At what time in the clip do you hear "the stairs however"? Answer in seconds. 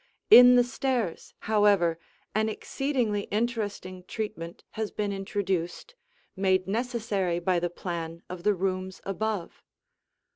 0.55-1.99